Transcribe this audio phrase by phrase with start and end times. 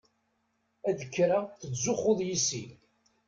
[0.89, 2.63] Ad k-rreɣ tettzuxxuḍ yess-i.